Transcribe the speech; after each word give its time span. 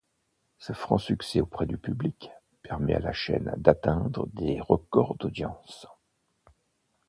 Ce 0.57 0.73
franc 0.73 0.97
succès 0.97 1.41
auprès 1.41 1.67
du 1.67 1.77
public, 1.77 2.31
permet 2.63 2.95
à 2.95 2.99
la 2.99 3.13
chaîne 3.13 3.53
d'atteindre 3.57 4.25
des 4.33 4.59
records 4.59 5.13
d'audiences. 5.17 5.85